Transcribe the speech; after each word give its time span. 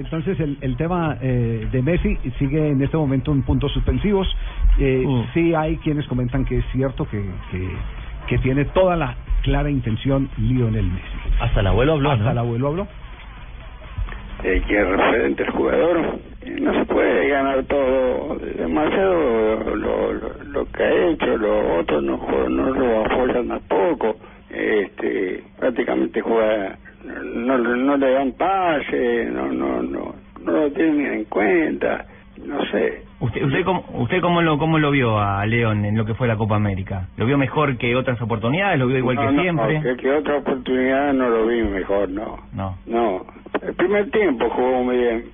Entonces 0.00 0.38
el, 0.40 0.58
el 0.60 0.76
tema 0.76 1.16
eh, 1.20 1.68
de 1.70 1.82
Messi 1.82 2.16
sigue 2.38 2.68
en 2.70 2.82
este 2.82 2.96
momento 2.96 3.32
en 3.32 3.42
puntos 3.42 3.72
suspensivos. 3.72 4.26
Eh, 4.78 5.04
Sí 5.34 5.54
hay 5.54 5.76
quienes 5.78 6.06
comentan 6.06 6.44
que 6.44 6.58
es 6.58 6.64
cierto 6.72 7.06
que, 7.08 7.22
que, 7.50 7.68
que 8.28 8.38
tiene 8.38 8.64
toda 8.66 8.96
la 8.96 9.14
clara 9.42 9.70
intención 9.70 10.28
Lionel 10.38 10.86
Messi. 10.86 11.06
Hasta 11.40 11.60
el 11.60 11.66
abuelo 11.68 11.92
habló, 11.94 12.10
Hasta 12.12 12.24
¿no? 12.24 12.30
el 12.32 12.38
abuelo 12.38 12.68
habló. 12.68 12.86
eh, 14.44 14.62
que 14.66 14.84
referente 14.84 15.42
el 15.42 15.50
jugador. 15.50 16.18
Y 16.46 16.60
No 16.60 16.72
se 16.72 16.84
puede 16.86 17.28
ganar 17.28 17.62
todo, 17.64 18.38
demasiado 18.56 19.74
lo, 19.76 20.12
lo, 20.14 20.44
lo 20.44 20.64
que 20.72 20.82
ha 20.82 21.10
hecho, 21.10 21.36
los 21.36 21.80
otros 21.80 22.02
no, 22.02 22.16
no 22.48 22.70
lo 22.70 23.04
apoyan 23.04 23.48
tampoco. 23.48 24.16
Este, 24.48 25.44
prácticamente 25.58 26.20
juega, 26.22 26.78
no, 27.34 27.58
no 27.58 27.96
le 27.96 28.10
dan 28.12 28.32
pase, 28.32 29.26
no, 29.32 29.46
no, 29.46 29.82
no, 29.82 30.14
no 30.44 30.52
lo 30.52 30.70
tienen 30.72 31.12
en 31.12 31.24
cuenta, 31.24 32.04
no 32.44 32.64
sé. 32.66 33.02
¿Usted, 33.20 33.44
usted, 33.44 33.64
cómo, 33.64 33.84
¿Usted 33.94 34.20
cómo 34.22 34.40
lo 34.40 34.56
cómo 34.56 34.78
lo 34.78 34.90
vio 34.90 35.18
a 35.18 35.44
León 35.44 35.84
en 35.84 35.94
lo 35.96 36.06
que 36.06 36.14
fue 36.14 36.26
la 36.26 36.36
Copa 36.36 36.56
América? 36.56 37.08
¿Lo 37.18 37.26
vio 37.26 37.36
mejor 37.36 37.76
que 37.76 37.94
otras 37.94 38.20
oportunidades? 38.22 38.78
¿Lo 38.78 38.86
vio 38.86 38.96
igual 38.96 39.16
No, 39.16 39.26
que 39.26 39.32
no, 39.32 39.42
siempre? 39.42 39.80
que, 39.82 39.96
que 39.96 40.10
otra 40.10 40.36
oportunidad 40.38 41.12
no 41.12 41.28
lo 41.28 41.46
vi 41.46 41.62
mejor, 41.62 42.08
no. 42.08 42.38
No. 42.54 42.78
No, 42.86 43.26
el 43.60 43.74
primer 43.74 44.10
tiempo 44.10 44.48
jugó 44.48 44.82
muy 44.84 44.96
bien. 44.96 45.24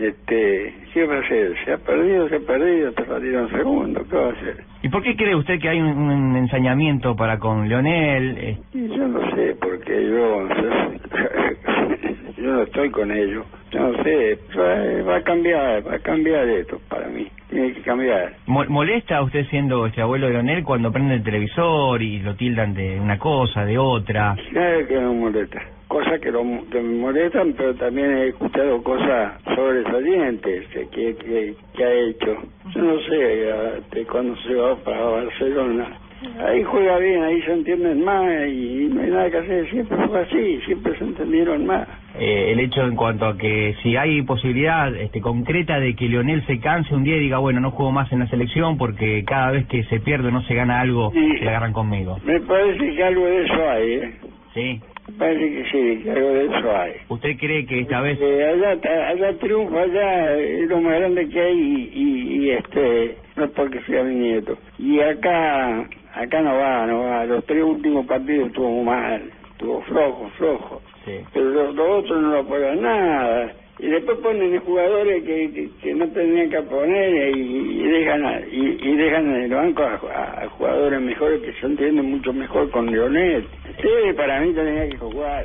Este, 0.00 0.74
¿qué 0.94 1.06
va 1.06 1.16
a 1.16 1.20
hacer? 1.20 1.54
Se 1.64 1.72
ha 1.72 1.78
perdido, 1.78 2.28
se 2.28 2.36
ha 2.36 2.40
perdido, 2.40 2.92
te 2.92 3.04
retiraron 3.04 3.50
segundo, 3.50 4.06
¿qué 4.08 4.16
va 4.16 4.26
a 4.28 4.32
hacer? 4.32 4.56
¿Y 4.82 4.88
por 4.88 5.02
qué 5.02 5.16
cree 5.16 5.34
usted 5.34 5.58
que 5.60 5.68
hay 5.68 5.80
un, 5.80 5.88
un 5.98 6.36
ensañamiento 6.36 7.16
para 7.16 7.38
con 7.38 7.68
Leonel? 7.68 8.38
Eh, 8.38 8.58
Y 8.74 8.88
yo 8.88 9.08
no 9.08 9.20
sé, 9.34 9.56
porque 9.60 10.04
yo, 10.04 10.48
yo 12.36 12.42
no 12.52 12.62
estoy 12.62 12.90
con 12.90 13.10
ellos, 13.10 13.44
yo 13.72 13.80
no 13.80 14.02
sé, 14.02 14.38
va 14.56 15.02
va 15.12 15.16
a 15.16 15.22
cambiar, 15.22 15.86
va 15.86 15.94
a 15.96 15.98
cambiar 15.98 16.48
esto 16.48 16.80
para 16.88 17.08
mí, 17.08 17.26
tiene 17.50 17.72
que 17.72 17.80
cambiar. 17.82 18.34
mo- 18.46 18.64
¿Molesta 18.68 19.16
a 19.18 19.22
usted 19.22 19.44
siendo 19.46 19.86
este 19.86 20.00
abuelo 20.02 20.26
de 20.26 20.34
Leonel 20.34 20.62
cuando 20.64 20.92
prende 20.92 21.14
el 21.16 21.22
televisor 21.24 22.00
y 22.02 22.20
lo 22.20 22.36
tildan 22.36 22.74
de 22.74 23.00
una 23.00 23.18
cosa, 23.18 23.64
de 23.64 23.78
otra? 23.78 24.36
Nada 24.52 24.86
que 24.86 24.94
me 24.98 25.08
molesta, 25.14 25.60
cosas 25.88 26.20
que, 26.20 26.30
lo, 26.30 26.42
que 26.70 26.80
me 26.80 26.96
molestan, 26.98 27.54
pero 27.56 27.74
también 27.74 28.10
he 28.16 28.28
escuchado 28.28 28.82
cosas 28.82 29.40
sobresalientes 29.54 30.66
que, 30.68 30.88
que, 30.88 31.16
que, 31.16 31.54
que 31.74 31.84
ha 31.84 31.92
hecho. 31.92 32.36
Yo 32.74 32.82
no 32.82 32.98
sé, 33.00 33.78
este, 33.78 34.04
cuando 34.04 34.36
se 34.36 34.54
va 34.54 34.76
para 34.76 35.02
Barcelona, 35.02 35.98
ahí 36.46 36.62
juega 36.62 36.98
bien, 36.98 37.22
ahí 37.22 37.40
se 37.42 37.52
entienden 37.52 38.04
más 38.04 38.24
y 38.48 38.88
no 38.92 39.00
hay 39.02 39.10
nada 39.10 39.30
que 39.30 39.38
hacer, 39.38 39.70
siempre 39.70 39.96
fue 40.06 40.20
así, 40.20 40.60
siempre 40.66 40.96
se 40.98 41.04
entendieron 41.04 41.66
más. 41.66 41.88
Eh, 42.18 42.50
el 42.52 42.60
hecho 42.60 42.82
en 42.82 42.96
cuanto 42.96 43.26
a 43.26 43.36
que 43.38 43.76
si 43.82 43.96
hay 43.96 44.22
posibilidad 44.22 44.92
este, 44.96 45.20
concreta 45.20 45.78
de 45.78 45.94
que 45.94 46.08
Leonel 46.08 46.44
se 46.46 46.58
canse 46.58 46.92
un 46.94 47.04
día 47.04 47.16
y 47.16 47.20
diga, 47.20 47.38
bueno, 47.38 47.60
no 47.60 47.70
juego 47.70 47.92
más 47.92 48.10
en 48.12 48.18
la 48.18 48.26
selección 48.28 48.76
porque 48.76 49.24
cada 49.24 49.52
vez 49.52 49.66
que 49.68 49.84
se 49.84 50.00
pierde 50.00 50.28
o 50.28 50.30
no 50.32 50.42
se 50.42 50.54
gana 50.54 50.80
algo, 50.80 51.12
Sí. 51.12 51.38
se 51.38 51.48
agarran 51.48 51.72
conmigo. 51.72 52.18
Me 52.24 52.40
parece 52.40 52.94
que 52.94 53.04
algo 53.04 53.24
de 53.24 53.44
eso 53.44 53.70
hay, 53.70 53.92
¿eh? 53.92 54.14
¿Sí? 54.58 54.80
Parece 55.16 55.50
que 55.50 55.64
sí, 55.70 56.02
que 56.02 56.10
algo 56.10 56.28
de 56.30 56.44
eso 56.46 56.76
hay. 56.76 56.92
¿Usted 57.08 57.36
cree 57.38 57.64
que 57.64 57.80
esta 57.80 58.00
vez... 58.00 58.18
Eh, 58.20 58.44
allá, 58.44 59.08
allá 59.08 59.38
triunfa, 59.38 59.82
allá 59.82 60.34
es 60.36 60.68
lo 60.68 60.80
más 60.80 60.98
grande 60.98 61.28
que 61.28 61.40
hay 61.40 61.56
y, 61.56 61.90
y, 61.94 62.44
y, 62.44 62.50
este, 62.50 63.16
no 63.36 63.44
es 63.44 63.50
porque 63.52 63.80
sea 63.82 64.02
mi 64.02 64.16
nieto. 64.16 64.58
Y 64.78 64.98
acá, 65.00 65.88
acá 66.12 66.40
no 66.42 66.56
va, 66.56 66.86
no 66.86 67.04
va. 67.04 67.24
Los 67.24 67.46
tres 67.46 67.62
últimos 67.62 68.04
partidos 68.06 68.48
estuvo 68.48 68.82
mal, 68.82 69.30
estuvo 69.52 69.80
flojo, 69.82 70.28
flojo. 70.36 70.82
Sí. 71.04 71.20
Pero 71.32 71.50
los, 71.50 71.74
los 71.76 71.88
otros 72.04 72.20
no 72.20 72.30
lo 72.32 72.38
apoyan 72.40 72.82
nada. 72.82 73.52
Y 73.80 73.86
después 73.86 74.18
ponen 74.18 74.58
jugadores 74.60 75.22
que, 75.22 75.52
que, 75.52 75.70
que 75.80 75.94
no 75.94 76.08
tenían 76.08 76.50
que 76.50 76.62
poner 76.62 77.36
y, 77.36 77.40
y 77.40 77.82
dejan 77.84 78.26
a- 78.26 78.40
y, 78.40 78.76
y 78.82 78.96
dejan 78.96 79.26
en 79.36 79.42
el 79.44 79.50
banco 79.50 79.82
a, 79.84 79.94
a- 79.94 80.44
a 80.44 80.48
jugadores 80.48 81.00
mejores 81.00 81.40
que 81.42 81.52
se 81.60 81.66
entienden 81.66 82.10
mucho 82.10 82.32
mejor 82.32 82.70
con 82.72 82.86
Leonel. 82.90 83.46
Sí, 83.80 83.88
para 84.16 84.40
mí 84.40 84.52
tenía 84.52 84.88
que 84.88 84.96
jugar. 84.96 85.44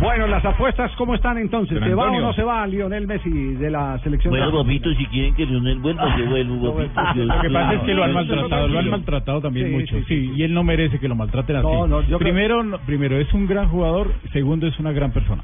Bueno, 0.00 0.26
las 0.28 0.44
apuestas, 0.44 0.92
¿cómo 0.96 1.14
están 1.16 1.36
entonces? 1.38 1.78
¿Se 1.82 1.94
va 1.94 2.10
o 2.12 2.20
no 2.20 2.32
se 2.32 2.42
va 2.44 2.64
Lionel 2.66 3.06
Messi 3.08 3.30
de 3.30 3.70
la 3.70 3.98
selección? 4.00 4.30
Bueno, 4.30 4.52
papito, 4.62 4.92
si 4.94 5.06
quieren 5.06 5.34
que 5.34 5.44
Leonel 5.46 5.78
vuelva, 5.80 6.16
yo 6.16 6.26
vuelvo, 6.26 6.80
yo- 7.16 7.24
Lo 7.24 7.40
que 7.40 7.50
pasa 7.50 7.74
es 7.74 7.80
que 7.82 7.94
lo 7.94 8.04
han 8.04 8.12
maltratado, 8.12 8.68
lo 8.68 8.78
han 8.78 8.90
maltratado 8.90 9.40
también 9.40 9.66
Sí, 9.68 9.72
mucho, 9.72 9.96
sí, 9.98 10.04
sí, 10.06 10.26
sí. 10.28 10.32
y 10.36 10.42
él 10.44 10.54
no 10.54 10.62
merece 10.62 10.98
que 11.00 11.08
lo 11.08 11.16
maltraten 11.16 11.56
así. 11.56 11.66
No, 11.66 11.86
no, 11.88 12.00
yo 12.02 12.06
creo- 12.06 12.18
primero, 12.20 12.62
no- 12.62 12.78
primero 12.86 13.16
es 13.18 13.32
un 13.34 13.46
gran 13.48 13.68
jugador, 13.68 14.12
segundo 14.32 14.66
es 14.68 14.78
una 14.78 14.92
gran 14.92 15.12
persona. 15.12 15.42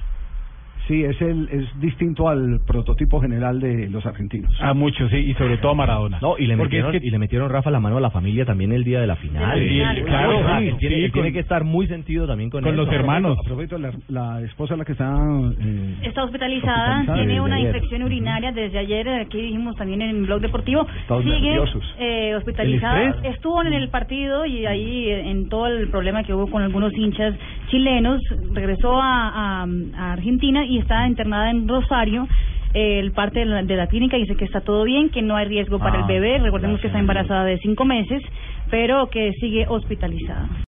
Sí, 0.90 1.04
es, 1.04 1.22
el, 1.22 1.48
es 1.52 1.80
distinto 1.80 2.28
al 2.28 2.58
prototipo 2.66 3.20
general 3.20 3.60
de 3.60 3.88
los 3.88 4.04
argentinos. 4.06 4.50
A 4.60 4.74
muchos, 4.74 5.08
sí, 5.08 5.18
y 5.18 5.34
sobre 5.34 5.56
todo 5.58 5.70
a 5.70 5.74
Maradona. 5.76 6.18
No, 6.20 6.36
y 6.36 6.46
le, 6.48 6.56
Porque 6.56 6.78
metieron, 6.78 6.94
es 6.96 7.00
que- 7.00 7.06
y 7.06 7.10
le 7.10 7.18
metieron 7.20 7.48
Rafa 7.48 7.70
la 7.70 7.78
mano 7.78 7.96
a 7.98 8.00
la 8.00 8.10
familia 8.10 8.44
también 8.44 8.72
el 8.72 8.82
día 8.82 9.00
de 9.00 9.06
la 9.06 9.14
final. 9.14 9.56
Sí, 9.56 9.66
Y- 9.76 10.02
claro, 10.02 10.40
Ah, 10.48 10.58
sí, 10.58 10.66
él 10.66 10.76
tiene, 10.78 10.96
sí, 10.96 11.04
él 11.04 11.12
tiene 11.12 11.28
con- 11.28 11.32
que 11.34 11.38
estar 11.38 11.62
muy 11.62 11.86
sentido 11.86 12.26
también 12.26 12.50
con, 12.50 12.64
con 12.64 12.76
los 12.76 12.88
hermanos. 12.90 13.38
A 13.38 13.42
propósito, 13.44 13.78
la, 13.78 13.92
la 14.08 14.40
esposa 14.42 14.74
es 14.74 14.78
la 14.78 14.84
que 14.84 14.92
está... 14.92 15.14
eh, 15.60 15.94
Está 16.02 16.24
hospitalizada, 16.24 16.80
Hospitalizada 17.02 17.14
tiene 17.18 17.40
una 17.40 17.54
ayer. 17.54 17.68
infección 17.76 18.02
urinaria 18.02 18.50
desde 18.50 18.78
ayer, 18.78 19.08
aquí 19.10 19.40
dijimos 19.40 19.76
también 19.76 20.02
en 20.02 20.26
Blog 20.26 20.40
Deportivo, 20.40 20.84
Todos 21.06 21.22
sigue 21.22 21.56
eh, 22.00 22.34
hospitalizada, 22.34 23.14
estuvo 23.22 23.62
en 23.62 23.74
el 23.74 23.90
partido 23.90 24.44
y 24.44 24.66
ahí 24.66 25.06
eh, 25.08 25.30
en 25.30 25.48
todo 25.48 25.68
el 25.68 25.88
problema 25.88 26.24
que 26.24 26.34
hubo 26.34 26.48
con 26.48 26.64
algunos 26.64 26.92
hinchas 26.98 27.36
chilenos, 27.68 28.20
regresó 28.52 29.00
a, 29.00 29.60
a- 29.62 29.66
a 29.96 30.12
Argentina 30.14 30.64
y 30.66 30.79
está 30.80 31.06
internada 31.06 31.50
en 31.50 31.66
Rosario. 31.68 32.26
eh, 32.74 32.98
El 33.00 33.12
parte 33.12 33.40
de 33.40 33.46
la, 33.46 33.62
de 33.62 33.76
la 33.76 33.86
clínica 33.86 34.16
dice 34.16 34.36
que 34.36 34.44
está 34.44 34.60
todo 34.60 34.84
bien, 34.84 35.10
que 35.10 35.22
no 35.22 35.36
hay 35.36 35.46
riesgo 35.46 35.78
para 35.78 35.98
Ah, 35.98 36.00
el 36.02 36.06
bebé, 36.06 36.38
recordemos 36.38 36.78
gracias 36.78 36.80
que 36.82 36.86
está 36.88 36.98
embarazada 36.98 37.44
de 37.44 37.58
cinco 37.58 37.84
meses, 37.84 38.22
pero 38.70 39.08
que 39.08 39.32
sigue 39.40 39.66
hospitalizada. 39.68 40.46